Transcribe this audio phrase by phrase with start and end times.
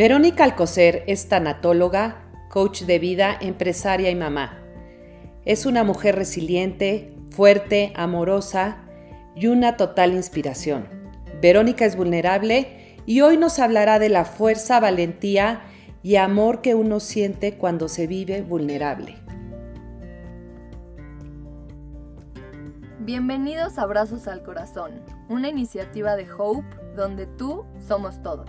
[0.00, 4.58] Verónica Alcocer es tanatóloga, coach de vida, empresaria y mamá.
[5.44, 8.78] Es una mujer resiliente, fuerte, amorosa
[9.36, 10.88] y una total inspiración.
[11.42, 15.64] Verónica es vulnerable y hoy nos hablará de la fuerza, valentía
[16.02, 19.16] y amor que uno siente cuando se vive vulnerable.
[23.00, 24.92] Bienvenidos a Abrazos al Corazón,
[25.28, 26.64] una iniciativa de Hope
[26.96, 28.48] donde tú somos todos.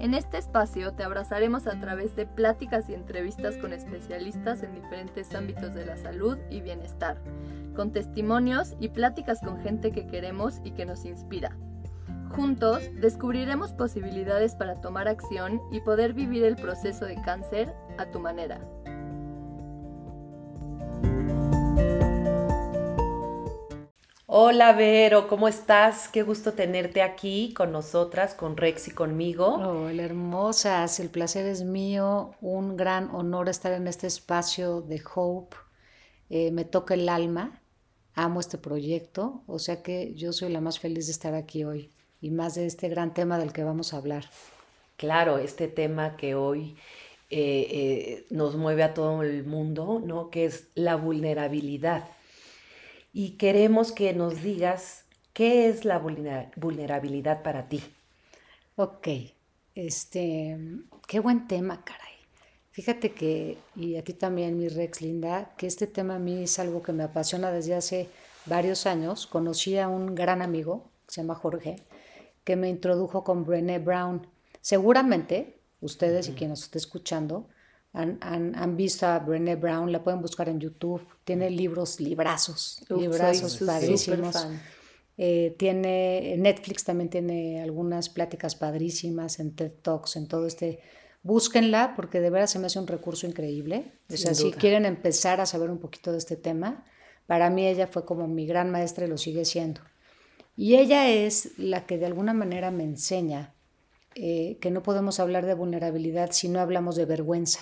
[0.00, 5.34] En este espacio te abrazaremos a través de pláticas y entrevistas con especialistas en diferentes
[5.34, 7.20] ámbitos de la salud y bienestar,
[7.76, 11.54] con testimonios y pláticas con gente que queremos y que nos inspira.
[12.30, 18.20] Juntos descubriremos posibilidades para tomar acción y poder vivir el proceso de cáncer a tu
[18.20, 18.58] manera.
[24.32, 26.06] Hola Vero, ¿cómo estás?
[26.06, 29.56] Qué gusto tenerte aquí con nosotras, con Rex y conmigo.
[29.56, 35.56] Hola hermosas, el placer es mío, un gran honor estar en este espacio de Hope.
[36.28, 37.60] Eh, me toca el alma,
[38.14, 41.90] amo este proyecto, o sea que yo soy la más feliz de estar aquí hoy
[42.20, 44.26] y más de este gran tema del que vamos a hablar.
[44.96, 46.76] Claro, este tema que hoy
[47.30, 50.30] eh, eh, nos mueve a todo el mundo, ¿no?
[50.30, 52.04] Que es la vulnerabilidad
[53.12, 57.82] y queremos que nos digas qué es la vulnerabilidad para ti.
[58.76, 59.08] Ok,
[59.74, 60.58] este,
[61.06, 62.10] qué buen tema, caray.
[62.70, 66.58] Fíjate que, y a ti también, mi Rex Linda, que este tema a mí es
[66.58, 68.08] algo que me apasiona desde hace
[68.46, 69.26] varios años.
[69.26, 71.76] Conocí a un gran amigo, que se llama Jorge,
[72.44, 74.26] que me introdujo con Brené Brown.
[74.60, 77.48] Seguramente ustedes y quien nos esté escuchando
[77.92, 84.46] han, visto a Brené Brown, la pueden buscar en YouTube, tiene libros, librazos, librazos padrísimos.
[85.22, 90.80] Eh, tiene, Netflix también tiene algunas pláticas padrísimas en TED Talks, en todo este.
[91.22, 93.92] Búsquenla porque de verdad se me hace un recurso increíble.
[94.08, 96.86] o sea, si quieren empezar a saber un poquito de este tema,
[97.26, 99.82] para mí ella fue como mi gran maestra y lo sigue siendo.
[100.56, 103.52] Y ella es la que de alguna manera me enseña
[104.14, 107.60] eh, que no podemos hablar de vulnerabilidad si no hablamos de vergüenza.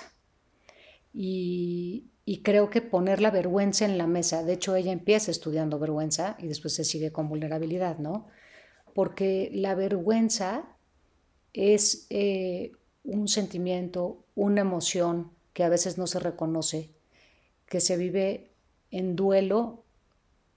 [1.21, 2.12] Y,
[2.45, 6.47] creo que poner la vergüenza en la mesa, de hecho ella empieza estudiando vergüenza y
[6.47, 8.29] después se sigue con vulnerabilidad, ¿no?
[8.95, 10.77] Porque la vergüenza
[11.53, 12.71] es eh,
[13.03, 16.91] un sentimiento, una emoción que a veces no se reconoce,
[17.67, 18.53] que se vive
[18.93, 19.83] en duelo.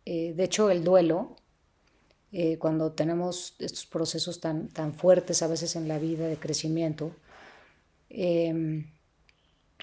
[0.05, 1.37] Eh, de hecho, el duelo,
[2.31, 7.15] eh, cuando tenemos estos procesos tan, tan fuertes a veces en la vida de crecimiento,
[8.09, 8.85] em,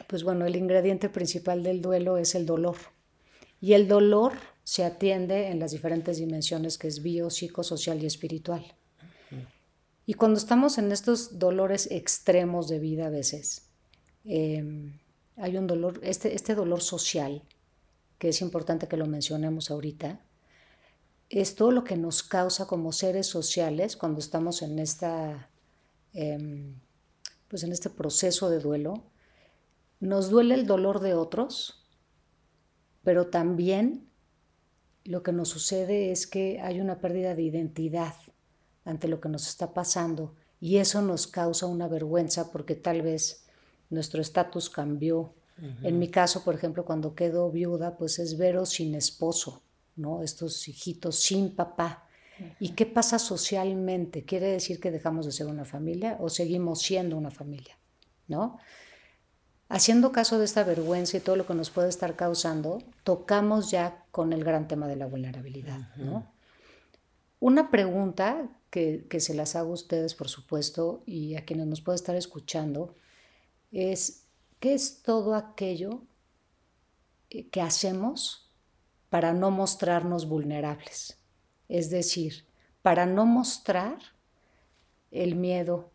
[0.07, 2.77] pues bueno, el ingrediente principal del duelo es el dolor.
[3.61, 4.33] Y el dolor
[4.63, 8.77] se atiende en las diferentes dimensiones que es bio, psicosocial y espiritual.
[10.07, 13.67] Y cuando estamos en estos dolores extremos de vida a veces,
[14.25, 14.99] em,
[15.37, 17.43] hay un dolor, este, este dolor social,
[18.19, 20.21] que es importante que lo mencionemos ahorita,
[21.29, 25.51] es todo lo que nos causa como seres sociales cuando estamos en, esta,
[26.15, 26.75] em,
[27.49, 29.03] pues en este proceso de duelo,
[30.01, 31.87] nos duele el dolor de otros,
[33.03, 34.09] pero también
[35.05, 38.15] lo que nos sucede es que hay una pérdida de identidad
[38.85, 43.45] ante lo que nos está pasando y eso nos causa una vergüenza porque tal vez
[43.91, 45.35] nuestro estatus cambió.
[45.83, 49.63] En mi caso, por ejemplo, cuando quedo viuda, pues es Vero sin esposo,
[49.97, 50.23] ¿no?
[50.23, 52.07] Estos hijitos sin papá.
[52.61, 54.25] ¿Y qué pasa socialmente?
[54.25, 57.77] ¿Quiere decir que dejamos de ser una familia o seguimos siendo una familia?
[58.29, 58.59] ¿No?
[59.69, 64.05] Haciendo caso de esta vergüenza y todo lo que nos puede estar causando, tocamos ya
[64.11, 65.81] con el gran tema de la vulnerabilidad.
[67.41, 71.97] Una pregunta que, se las hago a ustedes, por supuesto, y a quienes nos puede
[71.97, 72.95] estar escuchando,
[73.71, 74.25] es,
[74.61, 76.03] ¿qué es todo aquello
[77.31, 78.51] eh, que hacemos
[79.11, 81.19] para no mostrarnos vulnerables?
[81.69, 82.47] Es decir,
[82.83, 83.99] para no mostrar
[85.11, 85.91] el miedo,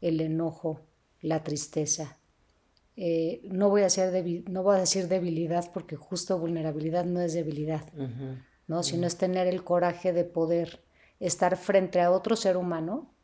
[0.00, 0.80] el enojo,
[1.20, 2.17] la tristeza,
[3.00, 3.88] eh, no, voy a
[4.48, 7.92] no voy a decir debilidad porque justo vulnerabilidad no es debilidad,
[8.66, 8.82] ¿no?
[8.82, 10.82] sino es tener el coraje de poder
[11.20, 13.14] estar frente a otro ser humano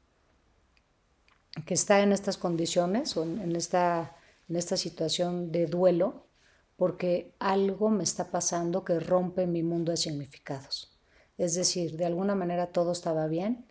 [1.67, 4.15] que está en estas condiciones o en esta,
[4.49, 6.29] en esta situación de duelo
[6.77, 10.97] porque algo me está pasando que rompe mi mundo de significados.
[11.37, 13.67] Es decir, de alguna manera todo estaba bien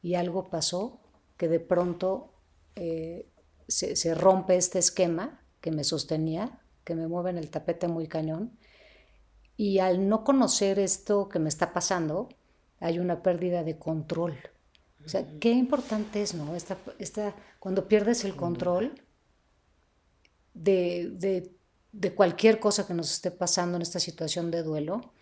[0.00, 0.98] y algo pasó
[1.36, 2.32] que de pronto
[2.74, 3.28] eh,
[3.68, 8.08] se, se, rompe este esquema que me sostenía, que me mueve en el tapete muy
[8.08, 8.58] cañón.
[9.56, 12.28] Y al no conocer esto que me está pasando,
[12.80, 14.36] hay una pérdida de control.
[15.06, 16.54] O sea, qué importante es, ¿no?
[16.54, 19.00] Esta, esta, cuando pierdes el control
[20.52, 21.52] de, de,
[21.92, 25.12] de cualquier cosa que nos esté pasando en esta situación de duelo.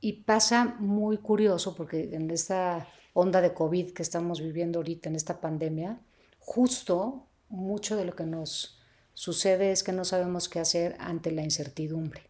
[0.00, 5.16] Y pasa muy curioso porque en esta onda de COVID que estamos viviendo ahorita, en
[5.16, 6.00] esta pandemia,
[6.38, 8.81] justo mucho de lo que nos
[9.14, 12.22] sucede es que no sabemos qué hacer ante la incertidumbre.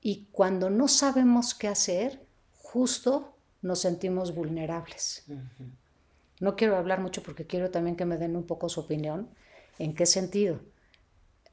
[0.00, 2.24] Y cuando no sabemos qué hacer,
[2.58, 5.24] justo nos sentimos vulnerables.
[6.40, 9.28] No quiero hablar mucho porque quiero también que me den un poco su opinión.
[9.78, 10.60] ¿En qué sentido?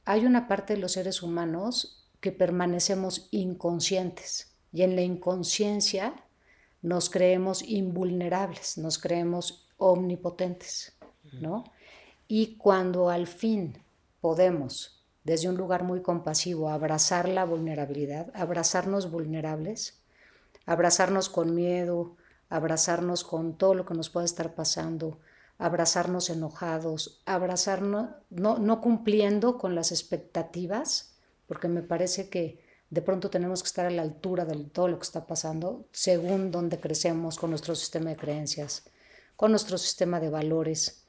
[0.05, 6.13] Hay una parte de los seres humanos que permanecemos inconscientes y en la inconsciencia
[6.81, 10.93] nos creemos invulnerables, nos creemos omnipotentes,
[11.31, 11.63] ¿no?
[12.27, 13.82] Y cuando al fin
[14.23, 20.01] podemos, desde un lugar muy compasivo, abrazar la vulnerabilidad, abrazarnos vulnerables,
[20.65, 22.15] abrazarnos con miedo,
[22.47, 25.19] abrazarnos con todo lo que nos pueda estar pasando,
[25.57, 33.29] abrazarnos enojados, abrazarnos no, no cumpliendo con las expectativas, porque me parece que de pronto
[33.29, 37.37] tenemos que estar a la altura de todo lo que está pasando, según donde crecemos
[37.37, 38.85] con nuestro sistema de creencias,
[39.35, 41.03] con nuestro sistema de valores.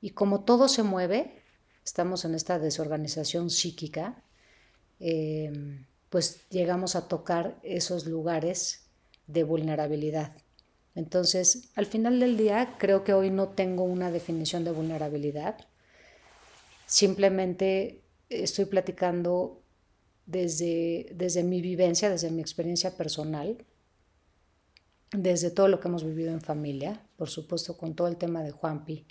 [0.00, 1.45] Y como todo se mueve,
[1.86, 4.24] estamos en esta desorganización psíquica,
[4.98, 5.52] eh,
[6.10, 8.88] pues llegamos a tocar esos lugares
[9.28, 10.36] de vulnerabilidad.
[10.96, 15.68] Entonces, al final del día, creo que hoy no tengo una definición de vulnerabilidad.
[16.86, 19.62] Simplemente estoy platicando
[20.26, 23.64] desde, desde mi vivencia, desde mi experiencia personal,
[25.12, 28.50] desde todo lo que hemos vivido en familia, por supuesto con todo el tema de
[28.50, 29.06] Juanpi,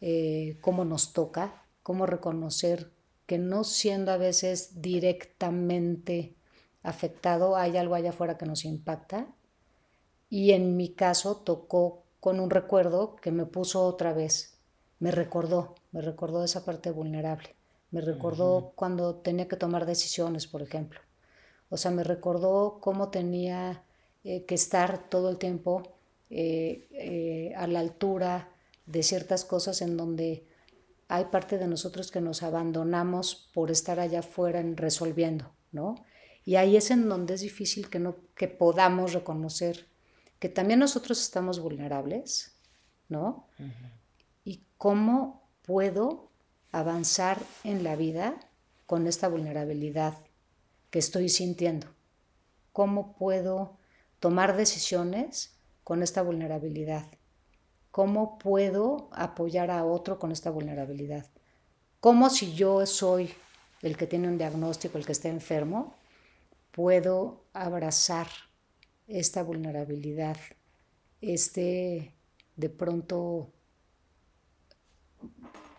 [0.00, 2.90] eh, cómo nos toca, cómo reconocer
[3.26, 6.34] que no siendo a veces directamente
[6.82, 9.26] afectado, hay algo allá afuera que nos impacta.
[10.28, 14.58] Y en mi caso tocó con un recuerdo que me puso otra vez,
[14.98, 17.54] me recordó, me recordó esa parte vulnerable.
[17.90, 21.00] Me recordó cuando tenía que tomar decisiones, por ejemplo.
[21.68, 23.84] O sea, me recordó cómo tenía
[24.24, 25.82] eh, que estar todo el tiempo
[26.30, 28.48] eh, eh, a la altura
[28.86, 30.46] de ciertas cosas en donde
[31.12, 35.94] hay parte de nosotros que nos abandonamos por estar allá afuera resolviendo, ¿no?
[36.42, 39.88] Y ahí es en donde es difícil que, no, que podamos reconocer
[40.38, 42.56] que también nosotros estamos vulnerables,
[43.10, 43.46] ¿no?
[44.42, 46.30] Y cómo puedo
[46.72, 48.40] avanzar en la vida
[48.86, 50.14] con esta vulnerabilidad
[50.88, 51.88] que estoy sintiendo?
[52.72, 53.76] ¿Cómo puedo
[54.18, 57.04] tomar decisiones con esta vulnerabilidad?
[57.92, 61.26] ¿Cómo puedo apoyar a otro con esta vulnerabilidad?
[62.00, 63.32] ¿Cómo si yo soy
[63.82, 65.94] el que tiene un diagnóstico, el que está enfermo,
[66.72, 68.26] puedo abrazar
[69.06, 70.36] esta vulnerabilidad,
[71.20, 72.14] este
[72.56, 73.52] de pronto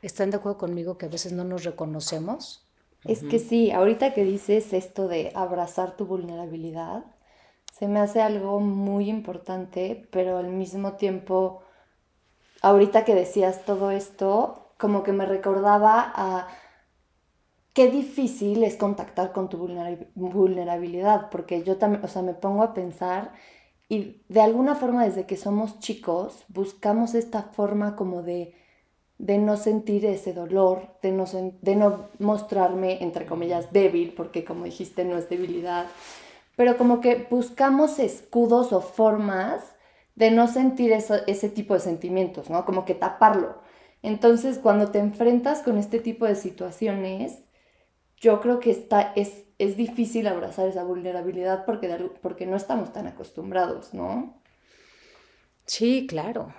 [0.03, 2.67] ¿Están de acuerdo conmigo que a veces no nos reconocemos?
[3.05, 7.05] Es que sí, ahorita que dices esto de abrazar tu vulnerabilidad,
[7.71, 11.63] se me hace algo muy importante, pero al mismo tiempo,
[12.63, 16.47] ahorita que decías todo esto, como que me recordaba a
[17.73, 19.57] qué difícil es contactar con tu
[20.15, 23.33] vulnerabilidad, porque yo también, o sea, me pongo a pensar
[23.87, 28.55] y de alguna forma desde que somos chicos buscamos esta forma como de
[29.17, 31.25] de no sentir ese dolor, de no,
[31.61, 35.85] de no mostrarme, entre comillas, débil, porque como dijiste, no es debilidad,
[36.57, 39.72] pero como que buscamos escudos o formas
[40.15, 42.65] de no sentir ese tipo de sentimientos, ¿no?
[42.65, 43.61] Como que taparlo.
[44.01, 47.39] Entonces, cuando te enfrentas con este tipo de situaciones,
[48.17, 51.89] yo creo que está, es, es difícil abrazar esa vulnerabilidad porque,
[52.21, 54.41] porque no estamos tan acostumbrados, ¿no?
[55.65, 56.53] Sí, claro.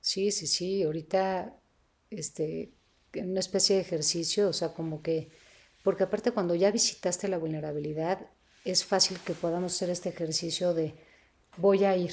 [0.00, 0.82] Sí, sí, sí.
[0.82, 1.54] Ahorita
[2.10, 2.72] este,
[3.14, 5.30] una especie de ejercicio, o sea, como que,
[5.82, 8.26] porque aparte cuando ya visitaste la vulnerabilidad,
[8.64, 10.94] es fácil que podamos hacer este ejercicio de
[11.56, 12.12] voy a ir,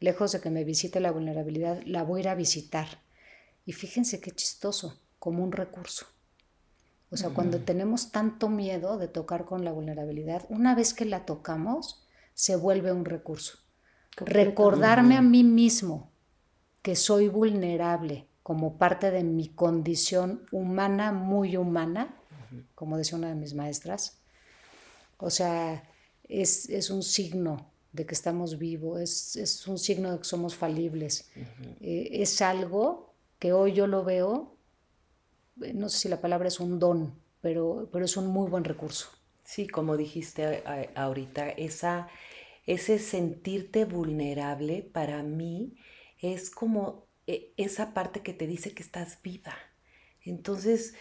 [0.00, 3.02] lejos de que me visite la vulnerabilidad, la voy a ir a visitar.
[3.64, 6.06] Y fíjense qué chistoso, como un recurso.
[7.10, 11.24] O sea, cuando tenemos tanto miedo de tocar con la vulnerabilidad, una vez que la
[11.24, 13.58] tocamos, se vuelve un recurso.
[14.16, 16.10] Recordarme a mí mismo
[16.82, 22.16] que soy vulnerable, como parte de mi condición humana, muy humana,
[22.74, 24.18] como decía una de mis maestras.
[25.18, 25.82] O sea,
[26.28, 31.30] es, un signo de que estamos vivos, es, un signo de que somos falibles.
[31.80, 34.56] Eh, es algo que hoy yo lo veo,
[35.62, 38.64] eh, no sé si la palabra es un don, pero, pero es un muy buen
[38.64, 39.08] recurso.
[39.44, 40.62] Sí, como dijiste
[40.94, 42.08] ahorita, esa,
[42.66, 45.74] ese sentirte vulnerable para mí
[46.20, 49.54] es como eh, esa parte que te dice que estás viva.
[50.22, 50.94] Entonces,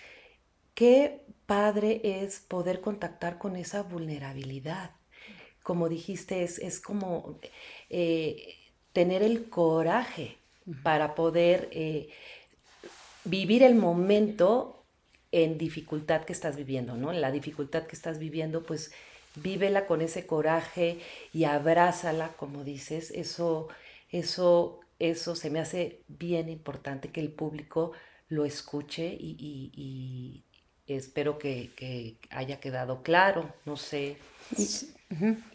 [0.74, 4.92] qué padre es poder contactar con esa vulnerabilidad.
[5.68, 7.38] Como dijiste, es, es como
[7.90, 8.56] eh,
[8.94, 10.38] tener el coraje
[10.82, 12.08] para poder eh,
[13.26, 14.86] vivir el momento
[15.34, 17.12] en dificultad que estás viviendo, ¿no?
[17.12, 18.94] La dificultad que estás viviendo, pues
[19.36, 21.00] vívela con ese coraje
[21.34, 23.68] y abrázala, como dices, eso,
[24.10, 27.92] eso, eso se me hace bien importante que el público
[28.30, 30.46] lo escuche y,
[30.88, 34.16] espero que, haya quedado claro, no sé.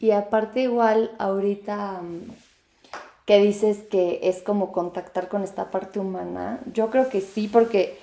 [0.00, 2.30] Y, aparte igual, ahorita mm,
[3.26, 7.98] que dices que es como contactar con esta parte humana, yo creo que sí, porque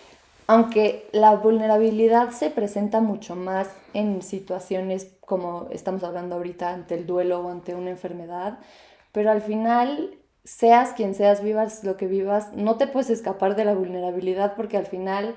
[0.48, 7.06] aunque la vulnerabilidad se presenta mucho más en situaciones como estamos hablando ahorita ante el
[7.06, 8.60] duelo o ante una enfermedad,
[9.12, 13.66] pero al final, seas quien seas, vivas lo que vivas, no te puedes escapar de
[13.66, 15.36] la vulnerabilidad porque al final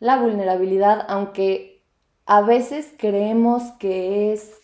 [0.00, 1.84] la vulnerabilidad, aunque
[2.26, 4.59] a veces creemos que es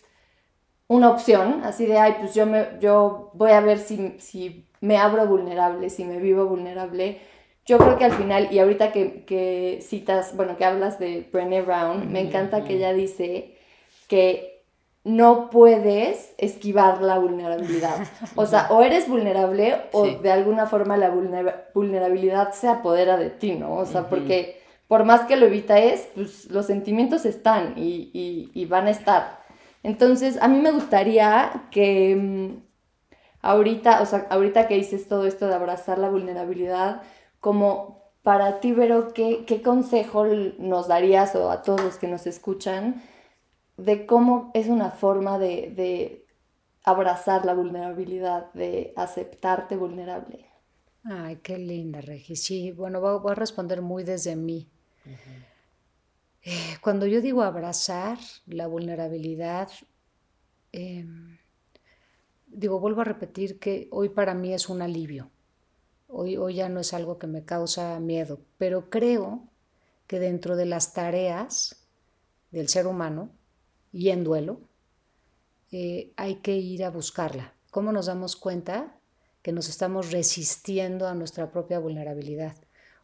[0.87, 4.97] una opción, así de, ay, pues yo, me, yo voy a ver si, si me
[4.97, 7.19] abro vulnerable, si me vivo vulnerable,
[7.67, 12.11] yo creo que al final, y ahorita que, citas, bueno, que hablas de Brené Brown,
[12.11, 13.57] me encanta que ella dice
[14.07, 14.63] que
[15.03, 18.07] no puedes esquivar la vulnerabilidad.
[18.35, 21.09] O sea, o eres vulnerable o de alguna forma la
[21.73, 23.73] vulnerabilidad se apodera de ti, ¿no?
[23.75, 28.87] O sea, porque por más que lo evites, pues los sentimientos están y, y, van
[28.87, 29.39] a estar.
[29.87, 32.61] Entonces, a mí me gustaría que mm,
[33.41, 37.03] ahorita, o sea, ahorita que dices todo esto de abrazar la vulnerabilidad,
[37.39, 40.25] como para ti, Vero, ¿qué, ¿qué consejo
[40.59, 43.01] nos darías o a todos los que nos escuchan
[43.77, 46.25] de cómo es una forma de,
[46.83, 50.47] abrazar la vulnerabilidad, de aceptarte vulnerable?
[51.05, 52.35] Ay, qué linda, Regi.
[52.35, 54.69] Sí, bueno, voy, a responder muy desde mí.
[56.49, 59.69] Eh, cuando yo digo abrazar la vulnerabilidad,
[60.71, 61.37] em,
[62.45, 65.29] digo, vuelvo a repetir que hoy para mí es un alivio.
[66.07, 69.49] Hoy, hoy ya no es algo que me causa miedo, pero creo
[70.07, 71.85] que dentro de las tareas
[72.51, 73.29] del ser humano
[73.91, 74.61] y en duelo,
[75.73, 77.55] eh, hay que ir a buscarla.
[77.71, 78.97] ¿Cómo nos damos cuenta
[79.41, 82.55] que nos estamos resistiendo a nuestra propia vulnerabilidad?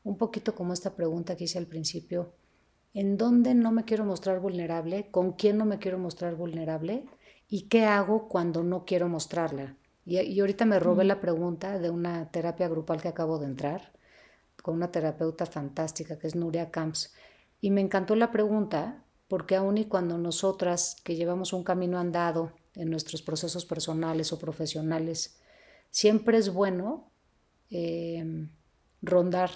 [0.05, 2.31] Un poquito como esta pregunta que hice al principio,
[2.93, 5.09] ¿en dónde no me quiero mostrar vulnerable?
[5.11, 7.05] ¿Con quién no me quiero mostrar vulnerable?
[7.47, 9.75] ¿Y qué hago cuando no quiero mostrarla?
[10.05, 13.93] Y, ahorita me robé la pregunta de una terapia grupal que acabo de entrar,
[14.61, 17.13] con una terapeuta fantástica que es Nuria Camps.
[17.61, 22.51] Y me encantó la pregunta porque aun y cuando nosotras que llevamos un camino andado
[22.75, 25.39] en nuestros procesos personales o profesionales,
[25.89, 27.11] siempre es bueno
[27.69, 28.49] em,
[29.01, 29.51] rondar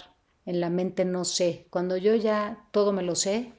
[0.48, 1.66] en la mente no sé.
[1.68, 3.52] Cuando yo ya todo me lo sé,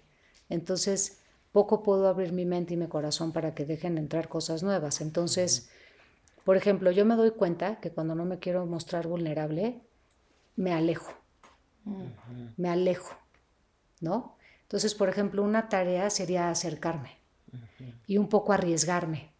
[0.49, 1.19] entonces
[1.51, 4.99] poco puedo abrir mi mente y mi corazón para que dejen entrar cosas nuevas.
[4.99, 5.69] Entonces,
[6.43, 9.83] por ejemplo, yo me doy cuenta que cuando no me quiero mostrar vulnerable,
[10.55, 11.13] me alejo.
[12.57, 13.15] Me alejo,
[14.01, 14.35] ¿no?
[14.63, 17.19] Entonces, por ejemplo, una tarea sería acercarme
[18.07, 19.31] y un poco arriesgarme.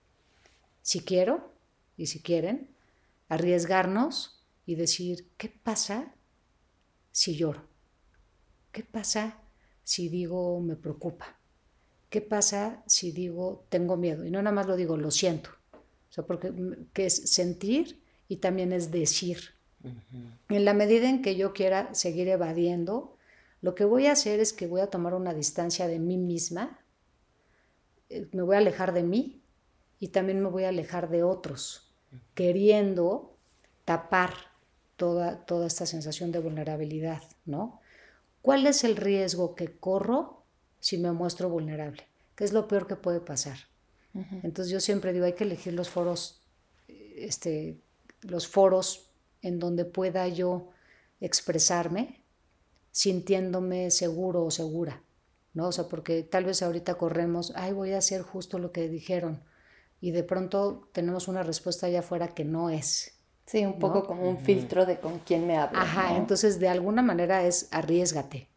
[0.83, 1.51] Si quiero
[1.97, 2.69] y si quieren,
[3.27, 6.13] arriesgarnos y decir, ¿qué pasa
[7.19, 7.61] si lloro?
[8.71, 9.41] ¿Qué pasa
[9.83, 11.37] si digo me preocupa?
[12.09, 14.25] ¿Qué pasa si digo tengo miedo?
[14.25, 15.49] Y no nada más lo digo, lo siento.
[15.73, 16.53] O sea, porque
[16.93, 19.49] que es sentir y también es decir.
[20.47, 23.17] En la medida en que yo quiera seguir evadiendo,
[23.61, 26.79] lo que voy a hacer es que voy a tomar una distancia de mí misma,
[28.07, 29.43] eh, me voy a alejar de mí
[29.99, 31.93] y también me voy a alejar de otros,
[32.33, 33.37] queriendo
[33.83, 34.48] tapar
[34.99, 37.79] toda, toda esta sensación de vulnerabilidad, ¿no?
[38.43, 40.43] ¿Cuál es el riesgo que corro
[40.79, 42.03] si me muestro vulnerable?
[42.35, 43.57] ¿Qué es lo peor que puede pasar?
[44.43, 46.41] Entonces yo siempre digo, hay que elegir los foros,
[46.87, 47.79] este,
[48.21, 49.09] los foros
[49.41, 50.69] en donde pueda yo
[51.21, 52.23] expresarme
[52.91, 55.03] sintiéndome seguro o segura,
[55.53, 55.67] ¿no?
[55.67, 59.43] O sea, porque tal vez ahorita corremos, ay, voy a hacer justo lo que dijeron,
[60.01, 63.18] y de pronto tenemos una respuesta allá afuera que no es.
[63.49, 65.79] Sí, un poco como un filtro de con quién me hablo.
[65.79, 68.47] Ajá, entonces de alguna manera es arriesgate.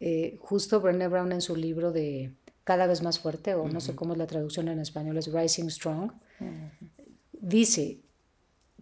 [0.00, 3.94] Eh, justo Brené Brown en su libro de cada vez más fuerte, o no sé
[3.94, 6.12] cómo es la traducción en español, es Rising Strong,
[7.32, 8.00] dice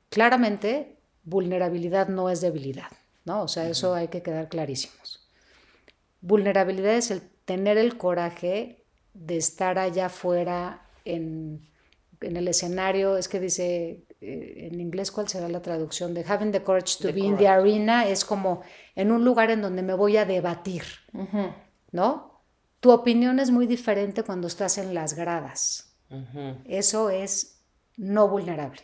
[0.08, 2.90] claramente, vulnerabilidad no es debilidad,
[3.24, 3.44] ¿no?
[3.44, 5.28] O sea, eso hay que quedar clarísimos.
[6.22, 8.82] Vulnerabilidad es el tener el coraje
[9.14, 11.68] de estar allá afuera en,
[12.20, 16.12] en el escenario, es que dice, en inglés, ¿cuál será la traducción?
[16.12, 18.62] De having the courage to be in the arena es como
[18.94, 20.82] en un lugar en donde me voy a debatir,
[21.90, 22.42] ¿no?
[22.80, 25.94] Tu opinión es muy diferente cuando estás en las gradas.
[26.64, 27.62] Eso es
[27.96, 28.82] no vulnerable.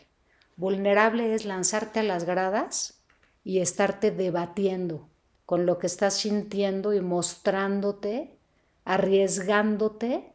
[0.55, 3.03] Vulnerable es lanzarte a las gradas
[3.43, 5.07] y estarte debatiendo
[5.45, 8.37] con lo que estás sintiendo y mostrándote,
[8.85, 10.33] arriesgándote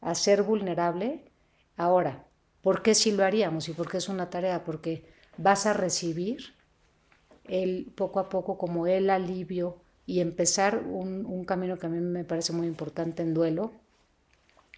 [0.00, 1.30] a ser vulnerable.
[1.76, 2.27] Ahora,
[2.62, 4.64] ¿por qué sí lo haríamos y por qué es una tarea?
[4.64, 5.04] Porque
[5.36, 6.54] vas a recibir
[7.44, 12.24] el, poco a poco como el alivio y empezar un, camino que a mí me
[12.24, 13.72] parece muy importante en duelo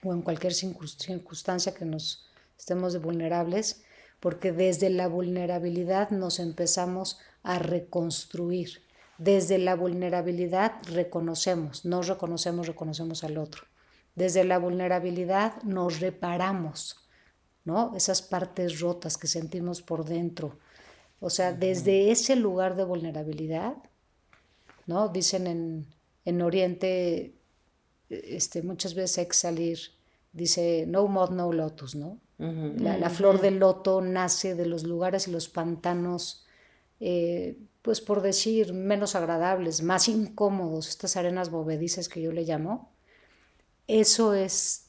[0.03, 3.85] o en cualquier circunstancia que nos estemos vulnerables,
[4.19, 8.83] porque desde la vulnerabilidad nos empezamos a reconstruir.
[9.19, 13.65] Desde la vulnerabilidad reconocemos, nos reconocemos, reconocemos al otro.
[14.15, 17.00] Desde la vulnerabilidad nos reparamos,
[17.65, 17.95] ¿no?
[17.97, 20.59] Esas partes rotas que sentimos por dentro.
[21.21, 23.77] O sea, desde ese lugar de vulnerabilidad,
[24.87, 25.09] ¿no?
[25.09, 25.87] Dicen en,
[26.25, 27.35] en Oriente,
[28.09, 29.79] este, muchas veces hay que salir,
[30.33, 32.19] dice, no mod, no lotus, ¿no?
[32.39, 36.47] la, flor del loto nace de los lugares y los pantanos,
[36.99, 42.93] eh, pues por decir, menos agradables, más incómodos, estas arenas bovedizas que yo le llamo.
[43.87, 44.87] Eso es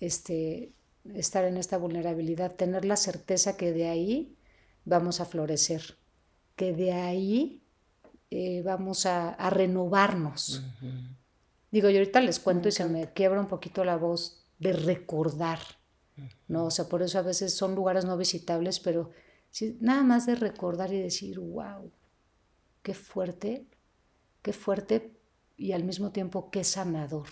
[0.00, 0.72] este,
[1.14, 4.36] estar en esta vulnerabilidad, tener la certeza que de ahí
[4.84, 5.96] vamos a florecer,
[6.56, 7.62] que de ahí
[8.30, 10.62] eh, vamos a, renovarnos.
[11.70, 15.60] Digo, yo ahorita les cuento y se me quiebra un poquito la voz de recordar
[16.48, 16.66] ¿no?
[16.66, 19.10] O sea, por eso a veces son lugares no visitables, pero
[19.80, 21.90] nada más de recordar y decir, wow,
[22.82, 23.66] qué fuerte,
[24.42, 25.12] qué fuerte
[25.56, 27.28] y al mismo tiempo qué sanador.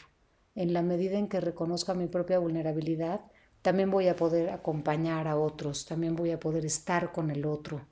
[0.54, 3.20] En la medida en que reconozca mi propia vulnerabilidad,
[3.66, 7.84] también voy a poder acompañar a otros, también voy a poder estar con el otro.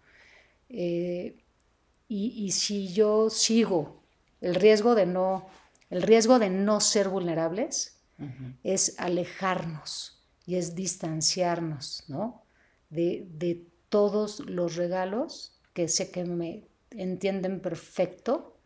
[0.68, 1.42] Eh,
[2.06, 4.00] y, si yo sigo
[4.40, 5.48] el riesgo de no,
[5.90, 7.98] el riesgo de no ser vulnerables
[8.62, 12.44] es alejarnos y es distanciarnos, ¿no?
[12.88, 18.56] De, de todos los regalos que sé que me entienden perfecto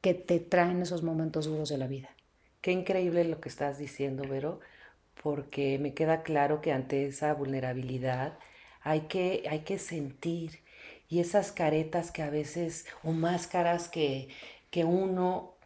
[0.00, 2.08] que te traen esos momentos duros de la vida.
[2.62, 4.60] Qué increíble lo que estás diciendo, Vero,
[5.22, 8.38] porque me queda claro que ante esa vulnerabilidad
[8.82, 10.62] hay que, hay que sentir
[11.08, 14.28] y esas caretas que a veces, o máscaras que,
[14.70, 15.56] que uno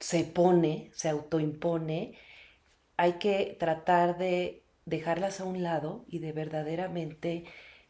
[0.00, 2.14] se pone, se autoimpone,
[2.96, 7.44] hay que tratar de dejarlas a un lado y de verdaderamente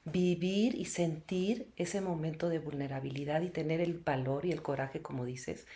[0.04, 5.24] vivir y sentir ese momento de vulnerabilidad y tener el valor y el coraje, como
[5.24, 5.66] dices,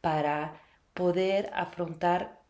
[0.00, 0.60] para
[0.94, 2.40] poder afrontar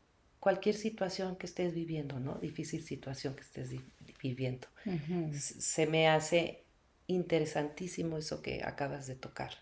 [0.40, 2.36] cualquier situación que estés viviendo, ¿no?
[2.36, 3.70] Difícil situación que estés
[4.22, 4.68] viviendo.
[5.32, 6.64] Se me hace
[7.06, 9.52] interesantísimo eso que acabas de tocar.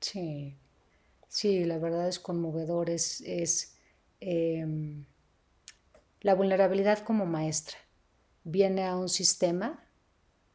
[0.00, 0.56] Sí,
[1.28, 3.76] sí, la verdad es conmovedor, es,
[4.20, 5.04] em,
[6.20, 7.76] la vulnerabilidad como maestra
[8.44, 9.84] viene a un sistema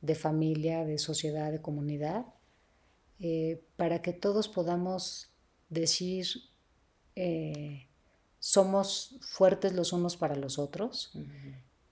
[0.02, 2.26] de familia, de sociedad, de comunidad,
[3.20, 5.32] eh, para que todos podamos
[5.70, 6.28] decir
[7.16, 7.87] eh,
[8.40, 11.12] somos fuertes los unos para los otros.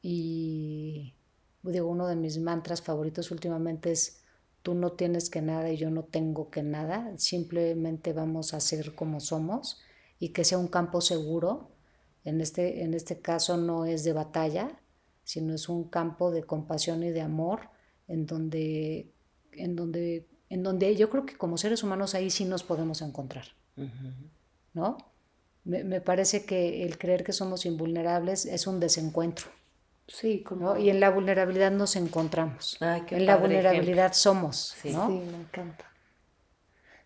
[0.02, 1.16] Y
[1.64, 4.22] digo, uno de mis mantras favoritos últimamente es
[4.62, 8.96] tú no tienes que nada y yo no tengo que nada, simplemente vamos a ser
[8.96, 9.80] como somos
[10.20, 11.70] y que sea un campo seguro
[12.24, 14.80] en este, en este caso no es de batalla,
[15.24, 17.70] sino es un campo de compasión y de amor
[18.08, 19.12] en donde,
[19.52, 23.46] en donde, en donde yo creo que como seres humanos ahí sí nos podemos encontrar.
[24.74, 24.98] ¿No?
[25.66, 29.48] Me, parece que el creer que somos invulnerables es un desencuentro.
[30.08, 30.78] Sí, como...
[30.78, 32.78] Y en la vulnerabilidad nos encontramos.
[32.82, 34.76] en la vulnerabilidad somos.
[34.82, 34.92] Sí.
[34.94, 35.08] ¿no?
[35.08, 35.86] sí, me encanta.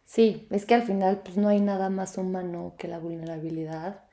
[0.04, 4.04] Sí, es que al final pues no hay nada más humano que la vulnerabilidad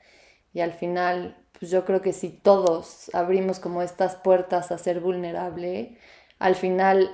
[0.57, 5.01] y al final, pues yo creo que si todos abrimos como estas puertas a ser
[5.01, 5.99] vulnerable,
[6.39, 7.11] al final,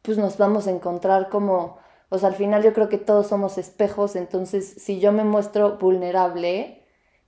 [0.00, 1.78] pues nos vamos a encontrar como,
[2.10, 5.78] o sea, al final yo creo que todos somos espejos, entonces si yo me muestro
[5.78, 6.82] vulnerable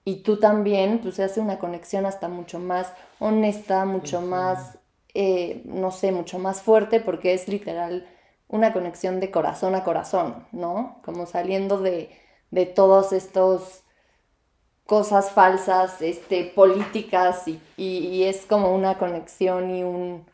[0.05, 4.79] y tú también, pues se hace una conexión hasta mucho más honesta, mucho más,
[5.15, 8.07] eh, no sé, mucho más fuerte, porque es literal
[8.49, 11.01] una conexión de corazón a corazón, ¿no?
[11.05, 12.11] Como saliendo de,
[12.51, 13.83] de todos estos
[14.87, 20.27] cosas falsas, este, políticas y, es como una conexión y un,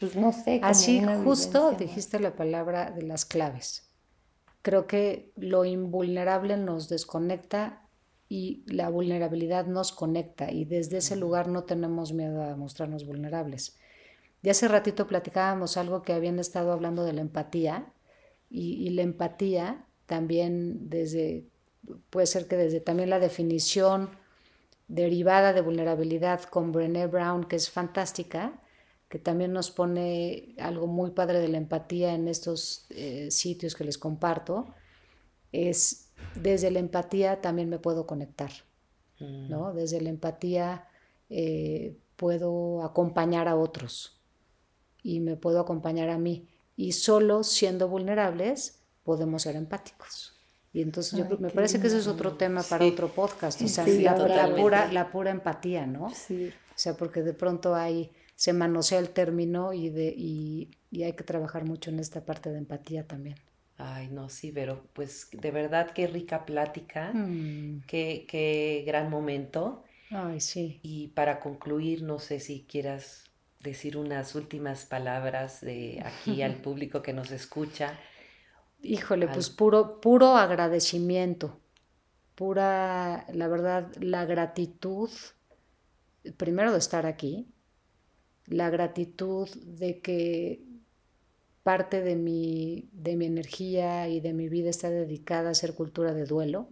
[0.00, 0.60] pues no sé.
[0.62, 3.90] Así justo dijiste la palabra de las claves.
[4.62, 7.86] Creo que lo invulnerable nos desconecta
[8.28, 13.76] y la vulnerabilidad nos conecta y desde ese lugar no tenemos miedo a mostrarnos vulnerables.
[14.42, 17.92] Y hace ratito platicábamos algo que habían estado hablando de la empatía
[18.50, 21.46] y, la empatía también desde,
[22.10, 24.10] puede ser que desde también la definición
[24.88, 28.60] derivada de vulnerabilidad con Brené Brown, que es fantástica,
[29.08, 33.84] que también nos pone algo muy padre de la empatía en estos eh, sitios que
[33.84, 34.74] les comparto,
[35.52, 38.50] es desde la empatía también me puedo conectar,
[39.20, 39.72] ¿no?
[39.72, 39.76] Mm.
[39.76, 40.88] Desde la empatía
[41.30, 44.20] eh, puedo acompañar a otros
[45.02, 46.48] y me puedo acompañar a mí.
[46.76, 50.34] Y solo siendo vulnerables podemos ser empáticos.
[50.72, 53.86] Y entonces yo, me parece que ese es otro tema para otro podcast, o sea,
[53.86, 56.12] la, pura, la pura empatía, ¿no?
[56.14, 56.48] Sí.
[56.48, 60.70] O sea, porque de pronto hay, se manosea el término y, de, y,
[61.02, 63.36] hay que trabajar mucho en esta parte de empatía también.
[63.78, 67.82] Ay, no, sí, pero pues de verdad qué rica plática, mm.
[67.86, 69.84] qué, qué gran momento.
[70.10, 70.80] Ay, sí.
[70.82, 73.24] Y para concluir, no sé si quieras
[73.60, 77.98] decir unas últimas palabras de aquí al público que nos escucha.
[78.82, 81.58] Híjole, pues puro, puro agradecimiento,
[82.34, 85.10] pura, la verdad, la gratitud,
[86.36, 87.48] primero de estar aquí,
[88.46, 90.64] la gratitud de que
[91.62, 96.14] parte de mi, de mi energía y de mi vida está dedicada a ser cultura
[96.14, 96.68] de duelo,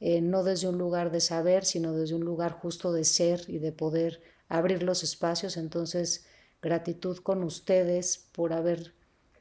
[0.00, 3.58] eh, no desde un lugar de saber, sino desde un lugar justo de ser y
[3.58, 5.56] de poder abrir los espacios.
[5.56, 6.26] Entonces,
[6.60, 8.92] gratitud con ustedes por haber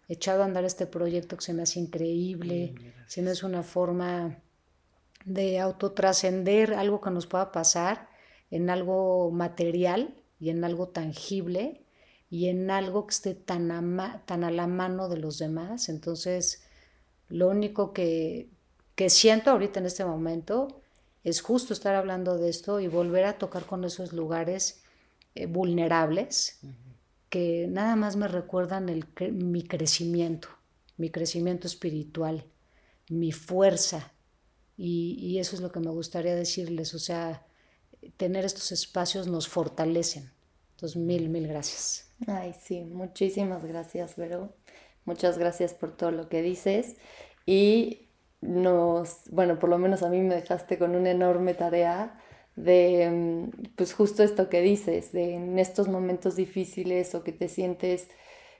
[0.08, 2.76] echado a andar este proyecto que se me hace increíble,
[3.08, 4.41] si no es una forma
[5.26, 8.08] de autotrascender algo que nos pueda pasar
[8.52, 11.86] en algo material y en algo tangible
[12.30, 13.69] y en algo que esté tan
[14.26, 15.89] tan a la mano de los demás.
[15.89, 16.63] Entonces,
[17.30, 18.50] lo único que,
[18.95, 20.82] que siento ahorita en este momento
[21.24, 24.84] es justo estar hablando de esto y volver a tocar con esos lugares
[25.34, 26.60] eh, vulnerables
[27.30, 30.48] que nada más me recuerdan el, mi crecimiento,
[30.95, 32.45] mi crecimiento espiritual,
[33.10, 34.13] mi fuerza.
[34.78, 37.44] Y, eso es lo que me gustaría decirles, o sea,
[38.18, 40.32] tener estos espacios nos fortalecen.
[40.72, 42.10] Entonces, mil, mil gracias.
[42.28, 44.54] Ay, sí, muchísimas gracias, Vero.
[45.06, 46.98] Muchas gracias por todo lo que dices.
[47.46, 48.10] Y
[48.41, 52.20] nos, bueno, por lo menos a mí me dejaste con una enorme tarea
[52.56, 57.50] de, mm, pues justo esto que dices, de en estos momentos difíciles o que te
[57.50, 58.10] sientes,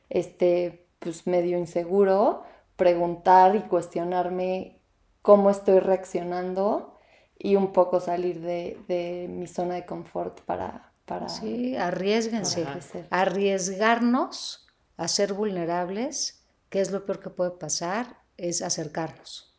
[0.10, 2.44] este, pues medio inseguro,
[2.76, 4.80] preguntar y cuestionarme
[5.22, 6.95] cómo estoy reaccionando
[7.38, 10.92] y un poco salir de, mi zona de confort para...
[11.06, 12.66] para sí, arriesguense.
[13.10, 14.68] Arriesgarnos
[14.98, 19.54] a ser vulnerables, que es lo peor que puede pasar, es acercarnos.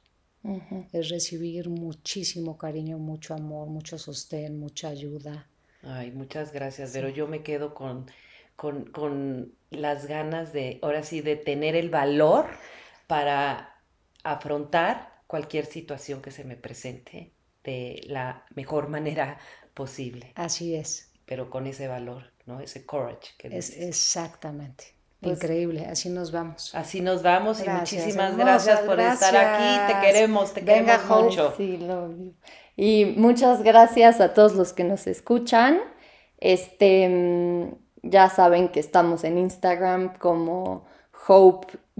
[0.92, 5.48] Es recibir muchísimo cariño, mucho amor, mucho sostén, mucha ayuda.
[5.82, 8.06] Ay, muchas gracias, pero yo me quedo con,
[8.54, 12.46] con, las ganas de, ahora sí, de tener el valor
[13.08, 13.82] para
[14.22, 17.32] afrontar cualquier situación que se me presente
[17.66, 19.38] de la mejor manera
[19.74, 20.33] posible.
[20.37, 21.11] Así es.
[21.26, 22.61] Pero con ese valor, ¿no?
[22.61, 24.94] Ese courage que es Exactamente.
[25.20, 26.74] Pues Increíble, así nos vamos.
[26.74, 29.92] Así nos vamos y muchísimas gracias por estar aquí.
[29.92, 31.55] Te queremos, te queremos mucho.
[31.57, 32.14] Sí, lo...
[32.76, 35.81] Y muchas gracias a todos los que nos escuchan.
[36.38, 40.87] Este, mm, ya saben que estamos en Instagram como
[41.26, 41.96] hope-mx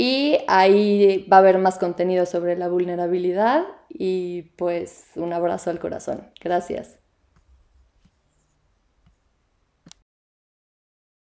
[0.00, 5.78] y ahí va a haber más contenido sobre la vulnerabilidad y pues un abrazo al
[5.78, 6.32] corazón.
[6.40, 6.96] Gracias.